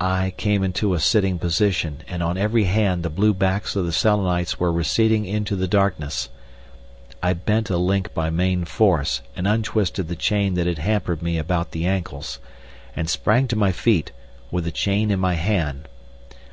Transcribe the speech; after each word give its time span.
I 0.00 0.34
came 0.36 0.62
into 0.62 0.94
a 0.94 1.00
sitting 1.00 1.36
position, 1.40 2.02
and 2.06 2.22
on 2.22 2.38
every 2.38 2.62
hand 2.62 3.02
the 3.02 3.10
blue 3.10 3.34
backs 3.34 3.74
of 3.74 3.84
the 3.86 3.90
Selenites 3.90 4.60
were 4.60 4.70
receding 4.72 5.24
into 5.26 5.56
the 5.56 5.66
darkness. 5.66 6.28
I 7.24 7.32
bent 7.32 7.68
a 7.68 7.76
link 7.76 8.14
by 8.14 8.30
main 8.30 8.64
force 8.66 9.20
and 9.34 9.48
untwisted 9.48 10.06
the 10.06 10.14
chain 10.14 10.54
that 10.54 10.68
had 10.68 10.78
hampered 10.78 11.22
me 11.22 11.38
about 11.38 11.72
the 11.72 11.86
ankles, 11.86 12.38
and 12.94 13.10
sprang 13.10 13.48
to 13.48 13.56
my 13.56 13.72
feet, 13.72 14.12
with 14.52 14.62
the 14.62 14.70
chain 14.70 15.10
in 15.10 15.18
my 15.18 15.34
hand. 15.34 15.88